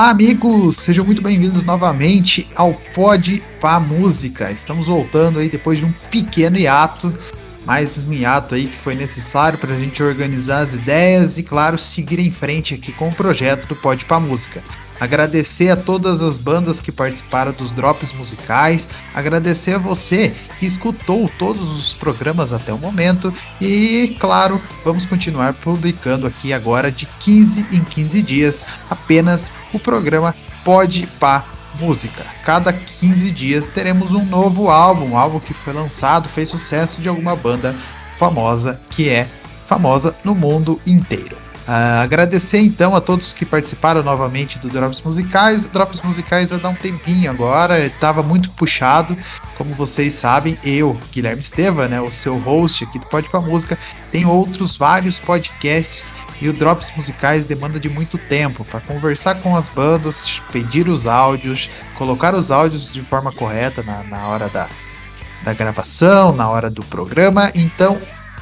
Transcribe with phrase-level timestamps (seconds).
[0.00, 0.78] Olá, amigos!
[0.78, 4.50] Sejam muito bem-vindos novamente ao Pod Pá Música.
[4.50, 7.12] Estamos voltando aí depois de um pequeno hiato,
[7.66, 11.76] mais um hiato aí que foi necessário para a gente organizar as ideias e, claro,
[11.76, 14.62] seguir em frente aqui com o projeto do Pod Pá Música.
[15.00, 21.30] Agradecer a todas as bandas que participaram dos drops musicais, agradecer a você que escutou
[21.38, 27.66] todos os programas até o momento e, claro, vamos continuar publicando aqui agora de 15
[27.72, 31.46] em 15 dias apenas o programa Pode Pá
[31.78, 32.26] Música.
[32.44, 37.08] Cada 15 dias teremos um novo álbum, um álbum que foi lançado, fez sucesso de
[37.08, 37.74] alguma banda
[38.18, 39.26] famosa que é
[39.64, 41.49] famosa no mundo inteiro.
[41.70, 45.64] Uh, agradecer então a todos que participaram novamente do Drops Musicais.
[45.64, 49.16] O Drops Musicais vai dar um tempinho agora, estava muito puxado.
[49.56, 53.78] Como vocês sabem, eu, Guilherme Esteva, né, o seu host aqui do Pode Pra Música,
[54.10, 56.12] tem outros vários podcasts
[56.42, 61.06] e o Drops Musicais demanda de muito tempo para conversar com as bandas, pedir os
[61.06, 64.68] áudios, colocar os áudios de forma correta na, na hora da,
[65.44, 67.52] da gravação, na hora do programa.
[67.54, 67.96] Então,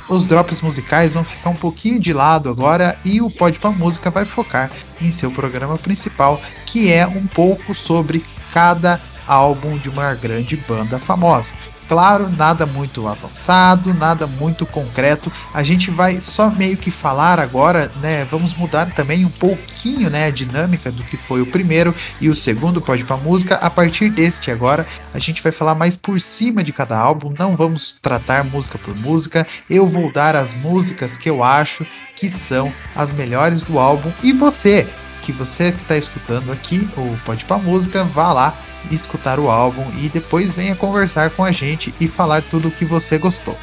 [0.08, 4.10] os drops musicais vão ficar um pouquinho de lado agora e o Pode Pra Música
[4.10, 4.70] vai focar
[5.00, 10.98] em seu programa principal, que é um pouco sobre cada álbum de uma grande banda
[10.98, 11.54] famosa.
[11.88, 15.32] Claro, nada muito avançado, nada muito concreto.
[15.54, 18.26] A gente vai só meio que falar agora, né?
[18.30, 22.36] Vamos mudar também um pouquinho, né, a dinâmica do que foi o primeiro e o
[22.36, 23.54] segundo Pode para música.
[23.54, 27.56] A partir deste agora, a gente vai falar mais por cima de cada álbum, não
[27.56, 29.46] vamos tratar música por música.
[29.70, 34.32] Eu vou dar as músicas que eu acho que são as melhores do álbum e
[34.32, 34.86] você,
[35.28, 38.54] que você que está escutando aqui o Pode para música, vá lá
[38.90, 42.86] escutar o álbum e depois venha conversar com a gente e falar tudo o que
[42.86, 43.54] você gostou.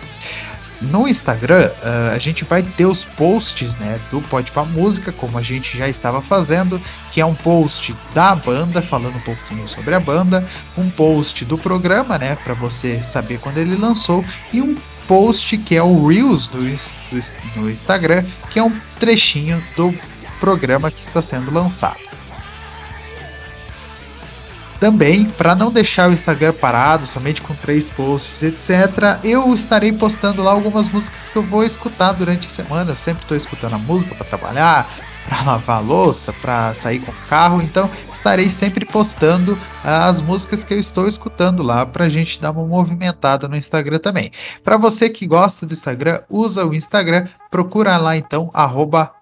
[0.79, 5.39] No Instagram, uh, a gente vai ter os posts né, do Pode Pra Música, como
[5.39, 6.79] a gente já estava fazendo,
[7.11, 10.45] que é um post da banda, falando um pouquinho sobre a banda,
[10.77, 14.77] um post do programa, né, para você saber quando ele lançou, e um
[15.07, 19.91] post que é o Reels do, do, no Instagram, que é um trechinho do
[20.40, 22.00] programa que está sendo lançado.
[24.79, 30.44] Também, para não deixar o Instagram parado, somente com três posts, etc., eu estarei postando
[30.44, 32.91] lá algumas músicas que eu vou escutar durante a semana.
[32.91, 34.88] Eu sempre estou escutando a música para trabalhar,
[35.25, 37.62] para lavar louça, para sair com o carro.
[37.62, 42.51] Então, estarei sempre postando as músicas que eu estou escutando lá para a gente dar
[42.51, 44.29] uma movimentada no Instagram também.
[44.62, 49.14] Para você que gosta do Instagram, usa o Instagram, procura lá então, arroba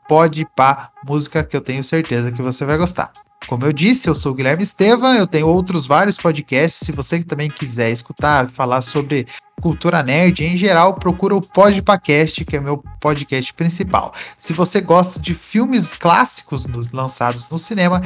[1.06, 3.12] música que eu tenho certeza que você vai gostar.
[3.48, 6.86] Como eu disse, eu sou o Guilherme Estevam, eu tenho outros vários podcasts.
[6.86, 9.28] Se você também quiser escutar, falar sobre
[9.62, 14.14] cultura nerd em geral, procura o Podpacast, que é meu podcast principal.
[14.38, 18.02] Se você gosta de filmes clássicos lançados no cinema,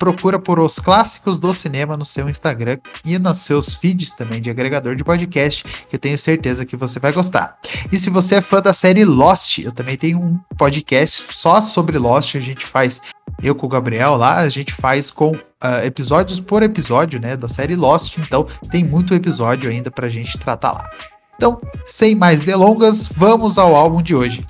[0.00, 4.48] procura por os clássicos do cinema no seu Instagram e nos seus feeds também de
[4.48, 7.58] agregador de podcast, que eu tenho certeza que você vai gostar.
[7.92, 11.98] E se você é fã da série Lost, eu também tenho um podcast só sobre
[11.98, 13.02] Lost, a gente faz
[13.42, 17.46] eu com o Gabriel lá, a gente faz com uh, episódios por episódio, né, da
[17.46, 20.90] série Lost, então tem muito episódio ainda pra gente tratar lá.
[21.36, 24.46] Então, sem mais delongas, vamos ao álbum de hoje.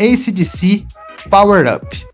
[0.00, 0.86] ACDC
[1.28, 2.13] Power Up.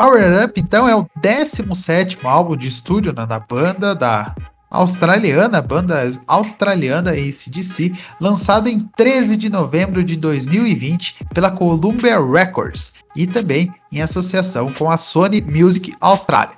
[0.00, 4.34] Power Up, então, é o 17 álbum de estúdio né, da banda, da
[4.70, 13.26] australiana, banda australiana ACDC, lançado em 13 de novembro de 2020 pela Columbia Records e
[13.26, 16.56] também em associação com a Sony Music Australia.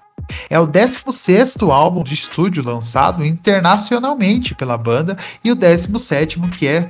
[0.48, 6.88] É o 16 álbum de estúdio lançado internacionalmente pela banda e o 17 que é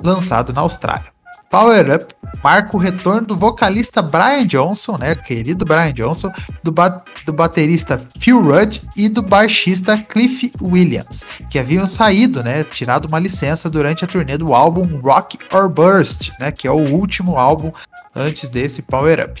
[0.00, 1.13] lançado na Austrália.
[1.54, 2.12] Power Up
[2.42, 6.28] marca o retorno do vocalista Brian Johnson, né, querido Brian Johnson,
[6.64, 12.64] do, ba do baterista Phil Rudd e do baixista Cliff Williams, que haviam saído, né,
[12.64, 16.92] tirado uma licença durante a turnê do álbum Rock or Burst, né, que é o
[16.92, 17.70] último álbum
[18.16, 19.40] antes desse Power Up,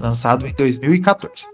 [0.00, 1.46] lançado em 2014.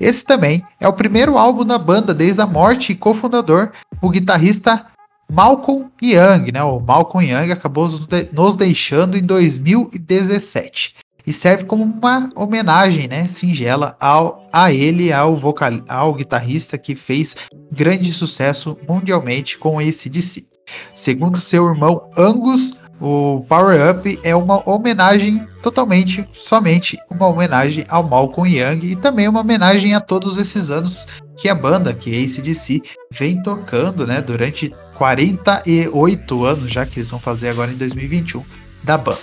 [0.00, 3.70] Esse também é o primeiro álbum da banda desde a morte e cofundador,
[4.00, 4.86] o guitarrista
[5.32, 6.62] Malcolm Young, né?
[6.62, 7.88] O Malcolm Young acabou
[8.32, 10.94] nos deixando em 2017
[11.26, 16.94] e serve como uma homenagem, né, singela ao, a ele, ao vocal, ao guitarrista que
[16.94, 17.34] fez
[17.70, 20.44] grande sucesso mundialmente com esse DC.
[20.94, 28.02] Segundo seu irmão Angus, o Power Up é uma homenagem totalmente, somente uma homenagem ao
[28.02, 31.06] Malcolm Young e também uma homenagem a todos esses anos
[31.36, 34.70] que a banda, que ACDC, vem tocando, né, durante
[35.02, 38.44] 48 anos, já que eles vão fazer agora em 2021,
[38.84, 39.18] da banda.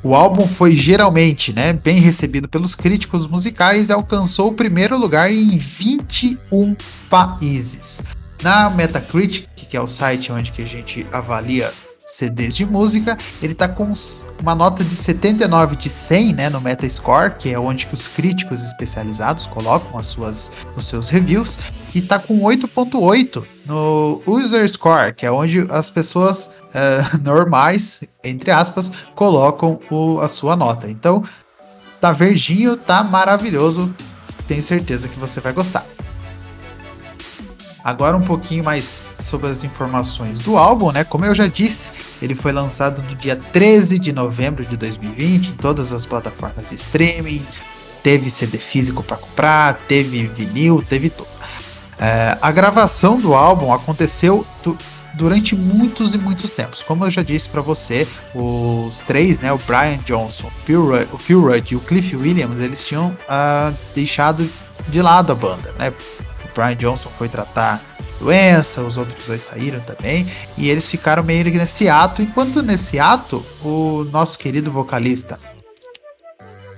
[0.00, 5.32] O álbum foi geralmente né, bem recebido pelos críticos musicais e alcançou o primeiro lugar
[5.32, 6.76] em 21
[7.08, 8.00] países.
[8.44, 11.74] Na Metacritic, que é o site onde que a gente avalia
[12.10, 13.92] CDs de música, ele está com
[14.40, 18.62] uma nota de 79 de 100 né, no Metascore, que é onde que os críticos
[18.62, 21.56] especializados colocam as suas, os seus reviews,
[21.94, 28.50] e está com 8.8 no User Score, que é onde as pessoas uh, normais, entre
[28.50, 30.90] aspas, colocam o, a sua nota.
[30.90, 31.22] Então,
[32.00, 33.94] tá verdinho, tá maravilhoso,
[34.48, 35.86] tenho certeza que você vai gostar.
[37.82, 41.02] Agora um pouquinho mais sobre as informações do álbum, né?
[41.02, 45.52] Como eu já disse, ele foi lançado no dia 13 de novembro de 2020 em
[45.54, 47.42] todas as plataformas de streaming.
[48.02, 51.28] Teve CD físico para comprar, teve vinil, teve tudo.
[51.98, 54.46] É, a gravação do álbum aconteceu
[55.14, 56.82] durante muitos e muitos tempos.
[56.82, 60.50] Como eu já disse para você, os três, né, o Brian Johnson,
[61.12, 64.48] o Phil Rudd e o Cliff Williams, eles tinham uh, deixado
[64.88, 65.92] de lado a banda, né?
[66.54, 67.80] Brian Johnson foi tratar
[68.18, 70.26] doença, os outros dois saíram também,
[70.56, 75.40] e eles ficaram meio nesse ato, enquanto nesse ato, o nosso querido vocalista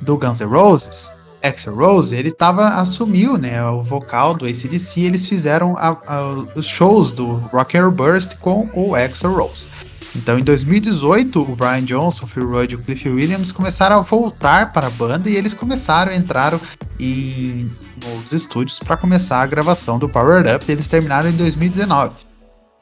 [0.00, 5.26] do Guns N' Roses, Axel Rose, ele tava, assumiu né, o vocal do ACDC, eles
[5.26, 6.22] fizeram a, a,
[6.54, 9.66] os shows do Rock and Burst com o Axel Rose.
[10.14, 14.00] Então, em 2018, o Brian Johnson, o Phil Rudd e o Cliff Williams começaram a
[14.00, 16.60] voltar para a banda e eles começaram, entraram
[17.00, 17.70] em,
[18.04, 20.70] nos estúdios para começar a gravação do Power Up.
[20.70, 22.32] Eles terminaram em 2019.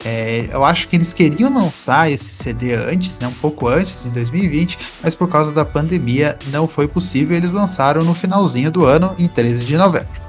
[0.03, 4.09] É, eu acho que eles queriam lançar esse CD antes, né, um pouco antes, em
[4.09, 7.37] 2020, mas por causa da pandemia não foi possível.
[7.37, 10.21] Eles lançaram no finalzinho do ano, em 13 de novembro.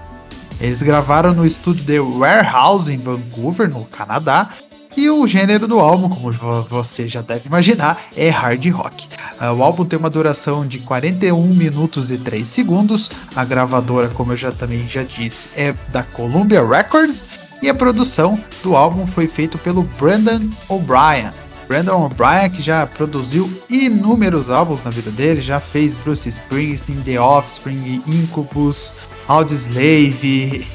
[0.61, 4.51] Eles gravaram no estúdio The Warehouse em Vancouver, no Canadá,
[4.97, 9.09] e o gênero do álbum, como você já deve imaginar, é hard rock.
[9.39, 13.11] Ah, o álbum tem uma duração de 41 minutos e 3 segundos.
[13.35, 17.25] A gravadora, como eu já também já disse, é da Columbia Records
[17.63, 21.33] e a produção do álbum foi feita pelo Brandon O'Brien.
[21.69, 27.21] Brandon O'Brien, que já produziu inúmeros álbuns na vida dele, já fez Bruce Springsteen, The
[27.21, 28.93] Offspring, Incubus,
[29.29, 30.67] Audioslave,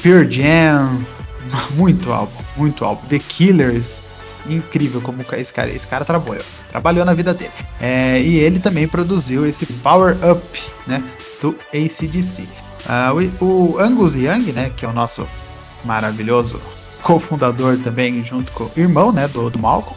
[0.00, 1.04] Pure Jam,
[1.76, 3.06] muito álbum, muito álbum.
[3.06, 4.02] The Killers,
[4.48, 7.52] incrível como esse cara, esse cara trabalhou, trabalhou na vida dele.
[7.80, 11.02] É, e ele também produziu esse Power Up, né,
[11.40, 12.48] do ACDC.
[12.80, 15.28] Uh, o, o Angus Young, né, que é o nosso
[15.84, 16.60] maravilhoso
[17.02, 19.96] cofundador também, junto com o irmão, né, do, do Malcolm,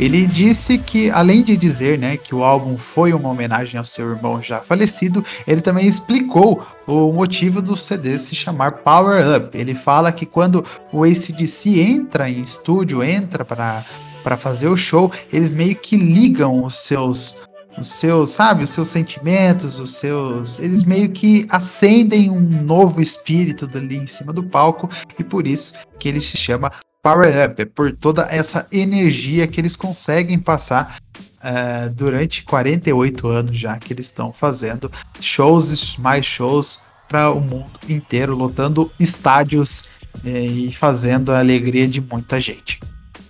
[0.00, 4.08] ele disse que, além de dizer né, que o álbum foi uma homenagem ao seu
[4.08, 9.56] irmão já falecido, ele também explicou o motivo do CD se chamar Power Up.
[9.56, 13.84] Ele fala que quando o ACDC entra em estúdio, entra para
[14.22, 17.48] para fazer o show, eles meio que ligam os seus
[17.78, 23.68] os seus, sabe, os seus sentimentos, os seus, eles meio que acendem um novo espírito
[23.74, 26.70] ali em cima do palco e por isso que ele se chama
[27.02, 33.58] Power Up, é por toda essa energia que eles conseguem passar uh, durante 48 anos
[33.58, 39.88] já que eles estão fazendo shows mais shows para o mundo inteiro, lotando estádios
[40.24, 42.78] eh, e fazendo a alegria de muita gente.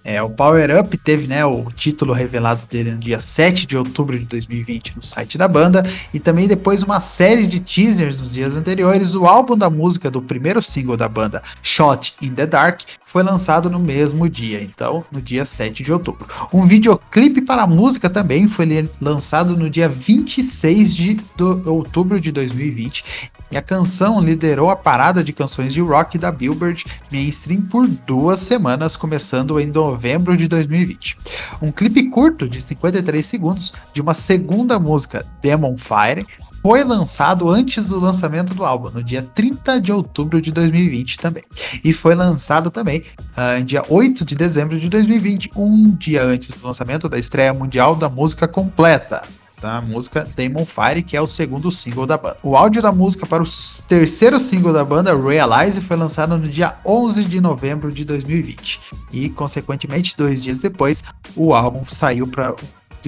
[0.05, 4.19] É, o Power Up teve né, o título revelado dele no dia 7 de outubro
[4.19, 8.57] de 2020 no site da banda, e também depois uma série de teasers nos dias
[8.57, 9.15] anteriores.
[9.15, 13.69] O álbum da música do primeiro single da banda, Shot in the Dark, foi lançado
[13.69, 16.27] no mesmo dia, então no dia 7 de outubro.
[16.53, 21.21] Um videoclipe para a música também foi lançado no dia 26 de
[21.67, 23.05] outubro de 2020
[23.51, 28.41] e a canção liderou a parada de canções de rock da Billboard Mainstream por duas
[28.41, 31.17] semanas, começando em novembro de 2020.
[31.61, 36.27] Um clipe curto de 53 segundos de uma segunda música, Demon Fire,
[36.63, 41.43] foi lançado antes do lançamento do álbum, no dia 30 de outubro de 2020 também.
[41.83, 43.03] E foi lançado também
[43.37, 47.97] uh, dia 8 de dezembro de 2020, um dia antes do lançamento da estreia mundial
[47.97, 49.23] da música completa
[49.61, 52.37] da música Demon Fire, que é o segundo single da banda.
[52.43, 53.47] O áudio da música para o
[53.87, 58.81] terceiro single da banda, Realize, foi lançado no dia 11 de novembro de 2020
[59.13, 61.05] e, consequentemente, dois dias depois,
[61.37, 62.55] o álbum saiu para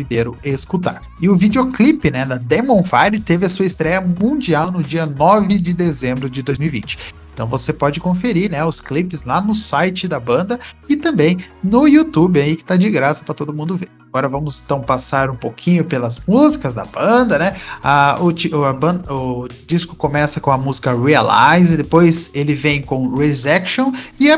[0.00, 1.02] inteiro escutar.
[1.21, 5.59] E o videoclipe, né, da Demon Fire teve a sua estreia mundial no dia 9
[5.59, 7.21] de dezembro de 2020.
[7.32, 10.58] Então você pode conferir, né, os clipes lá no site da banda
[10.88, 13.88] e também no YouTube aí que tá de graça para todo mundo ver.
[14.12, 17.56] Agora vamos então passar um pouquinho pelas músicas da banda, né?
[18.20, 18.28] O,
[18.62, 24.36] a o disco começa com a música Realize, depois ele vem com Rejection e é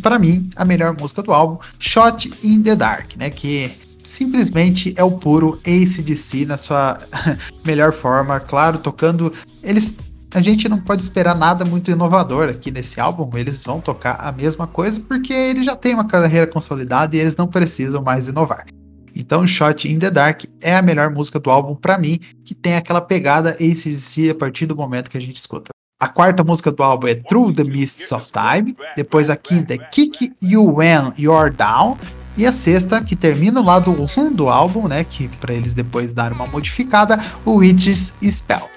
[0.00, 3.30] para mim a melhor música do álbum, Shot in the Dark, né?
[3.30, 3.72] Que
[4.04, 6.96] simplesmente é o puro ACDC na sua
[7.66, 9.96] melhor forma, claro, tocando eles
[10.34, 13.30] a gente não pode esperar nada muito inovador aqui nesse álbum.
[13.38, 17.36] Eles vão tocar a mesma coisa porque eles já têm uma carreira consolidada e eles
[17.36, 18.66] não precisam mais inovar.
[19.14, 22.74] Então, Shot in the Dark é a melhor música do álbum para mim, que tem
[22.74, 25.70] aquela pegada ACDC a partir do momento que a gente escuta.
[26.00, 28.74] A quarta música do álbum é Through the Mists of Time.
[28.96, 31.96] Depois a quinta é Kick You When You're Down.
[32.36, 35.04] E a sexta, que termina o lado 1 do álbum, né?
[35.04, 38.73] Que para eles depois dar uma modificada, o Witch's Spell.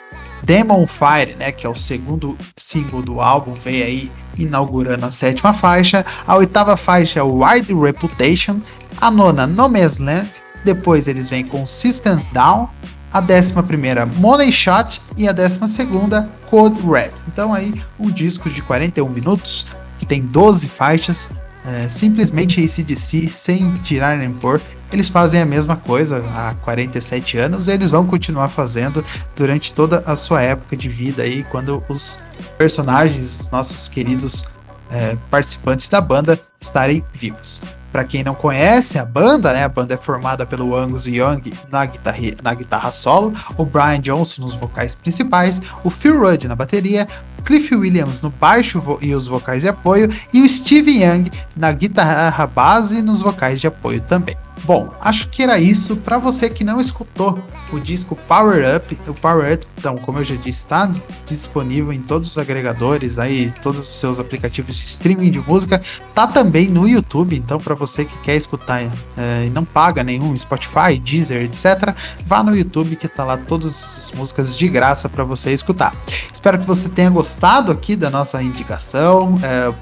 [0.48, 5.54] Demon Fire, né, que é o segundo single do álbum, vem aí inaugurando a sétima
[5.54, 6.06] faixa.
[6.26, 8.62] A oitava faixa é Wide Reputation.
[9.00, 10.42] A nona, No Man's Land.
[10.64, 12.70] Depois eles vêm com Systems Down.
[13.12, 15.02] A décima primeira, Money Shot.
[15.18, 17.12] E a décima segunda, Code Red.
[17.28, 19.66] Então aí um disco de 41 minutos,
[20.00, 21.30] que tem 12 faixas.
[21.66, 27.68] É, simplesmente ACDC, sem tirar nem pôr, eles fazem a mesma coisa há 47 anos
[27.68, 29.04] e eles vão continuar fazendo
[29.36, 32.24] durante toda a sua época de vida aí, quando os
[32.58, 34.46] personagens, os nossos queridos
[34.90, 37.62] é, participantes da banda estarem vivos.
[37.92, 41.42] Para quem não conhece a banda, né, a banda é formada pelo Angus Young
[41.72, 46.56] na guitarra, na guitarra solo, o Brian Johnson nos vocais principais, o Phil Rudd na
[46.56, 47.08] bateria,
[47.44, 52.46] Cliff Williams no baixo e os vocais de apoio e o Steve Young na guitarra
[52.46, 54.36] base e nos vocais de apoio também.
[54.64, 55.96] Bom, acho que era isso.
[55.98, 57.40] Para você que não escutou
[57.72, 60.90] o disco Power Up, o Power Up, então, como eu já disse, está
[61.26, 65.82] disponível em todos os agregadores, aí todos os seus aplicativos de streaming de música,
[66.14, 67.36] tá também no YouTube.
[67.36, 71.96] Então, para você que quer escutar é, e não paga nenhum Spotify, Deezer, etc,
[72.26, 75.96] vá no YouTube que tá lá todas as músicas de graça para você escutar.
[76.34, 79.40] Espero que você tenha gostado aqui da nossa indicação.
[79.44, 79.74] É,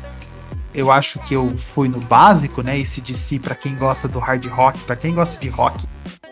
[0.75, 2.77] eu acho que eu fui no básico, né?
[2.77, 5.85] Esse DC para quem gosta do hard rock, para quem gosta de rock,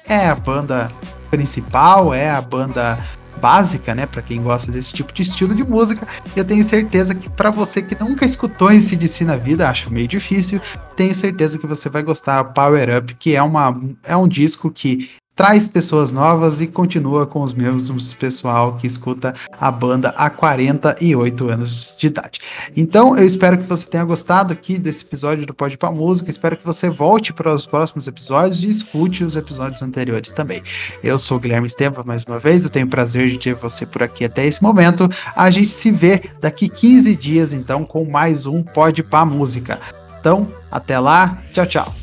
[0.08, 0.92] é a banda
[1.32, 3.00] principal, é a banda
[3.44, 6.08] básica, né, para quem gosta desse tipo de estilo de música.
[6.34, 10.08] Eu tenho certeza que para você que nunca escutou esse DC na vida, acho meio
[10.08, 10.62] difícil,
[10.96, 15.10] tenho certeza que você vai gostar Power Up, que é uma é um disco que
[15.36, 21.50] traz pessoas novas e continua com os mesmos pessoal que escuta a banda há 48
[21.50, 22.40] anos de idade.
[22.76, 26.30] Então, eu espero que você tenha gostado aqui desse episódio do Pode para Música.
[26.30, 30.62] Espero que você volte para os próximos episódios e escute os episódios anteriores também.
[31.04, 32.64] Eu sou o Guilherme Estevam mais uma vez.
[32.64, 35.10] Eu tenho o prazer de ter você por aqui até esse momento.
[35.36, 39.80] A gente se vê daqui 15 dias então com mais um Pode para Música.
[40.20, 41.38] Então, até lá.
[41.52, 42.03] Tchau, tchau.